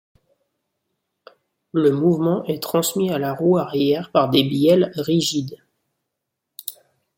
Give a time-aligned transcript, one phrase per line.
[1.73, 5.61] Le mouvement est transmis à la roue arrière par des bielles rigides.